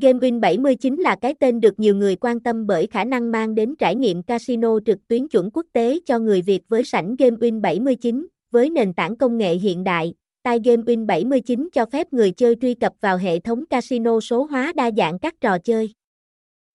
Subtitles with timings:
[0.00, 3.54] Game Win 79 là cái tên được nhiều người quan tâm bởi khả năng mang
[3.54, 7.36] đến trải nghiệm casino trực tuyến chuẩn quốc tế cho người Việt với sảnh Game
[7.36, 8.26] Win 79.
[8.50, 10.14] Với nền tảng công nghệ hiện đại,
[10.44, 14.72] Game Win 79 cho phép người chơi truy cập vào hệ thống casino số hóa
[14.76, 15.94] đa dạng các trò chơi.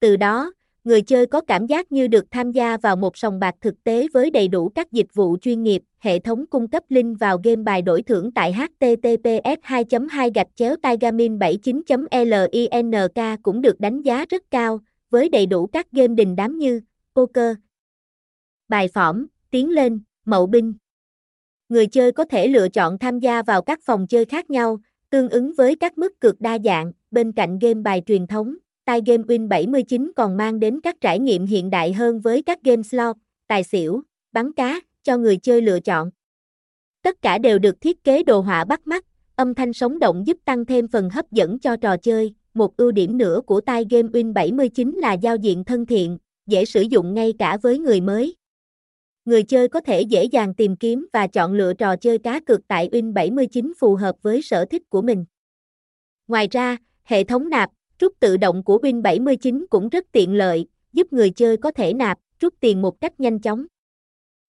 [0.00, 0.52] Từ đó,
[0.88, 4.06] người chơi có cảm giác như được tham gia vào một sòng bạc thực tế
[4.12, 5.82] với đầy đủ các dịch vụ chuyên nghiệp.
[5.98, 10.46] Hệ thống cung cấp link vào game bài đổi thưởng tại https 2 2 gạch
[10.54, 16.14] chéo tigamin 79 link cũng được đánh giá rất cao, với đầy đủ các game
[16.14, 16.80] đình đám như
[17.14, 17.56] poker,
[18.68, 20.74] bài phỏm, tiến lên, mậu binh.
[21.68, 24.78] Người chơi có thể lựa chọn tham gia vào các phòng chơi khác nhau,
[25.10, 28.54] tương ứng với các mức cược đa dạng, bên cạnh game bài truyền thống.
[28.88, 32.62] Tai Game Win 79 còn mang đến các trải nghiệm hiện đại hơn với các
[32.62, 34.02] game slot, tài xỉu,
[34.32, 36.10] bắn cá, cho người chơi lựa chọn.
[37.02, 39.04] Tất cả đều được thiết kế đồ họa bắt mắt,
[39.36, 42.34] âm thanh sống động giúp tăng thêm phần hấp dẫn cho trò chơi.
[42.54, 46.64] Một ưu điểm nữa của Tai Game Win 79 là giao diện thân thiện, dễ
[46.64, 48.36] sử dụng ngay cả với người mới.
[49.24, 52.68] Người chơi có thể dễ dàng tìm kiếm và chọn lựa trò chơi cá cược
[52.68, 55.24] tại Win 79 phù hợp với sở thích của mình.
[56.28, 60.66] Ngoài ra, hệ thống nạp, Rút tự động của Win 79 cũng rất tiện lợi,
[60.92, 63.66] giúp người chơi có thể nạp, rút tiền một cách nhanh chóng.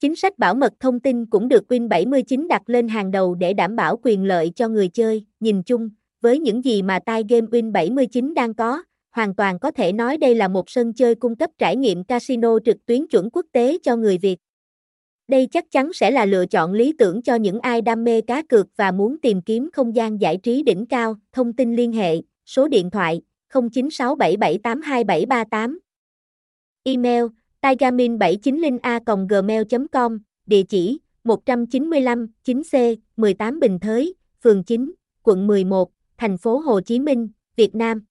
[0.00, 3.54] Chính sách bảo mật thông tin cũng được Win 79 đặt lên hàng đầu để
[3.54, 5.24] đảm bảo quyền lợi cho người chơi.
[5.40, 5.90] Nhìn chung,
[6.20, 10.16] với những gì mà tai game Win 79 đang có, hoàn toàn có thể nói
[10.16, 13.78] đây là một sân chơi cung cấp trải nghiệm casino trực tuyến chuẩn quốc tế
[13.82, 14.38] cho người Việt.
[15.28, 18.42] Đây chắc chắn sẽ là lựa chọn lý tưởng cho những ai đam mê cá
[18.42, 21.16] cược và muốn tìm kiếm không gian giải trí đỉnh cao.
[21.32, 25.78] Thông tin liên hệ, số điện thoại 0967782738.
[26.84, 27.24] Email
[27.62, 36.80] tigamin790a@gmail.com, địa chỉ 195 9C, 18 Bình Thới, phường 9, quận 11, thành phố Hồ
[36.80, 38.04] Chí Minh, Việt Nam.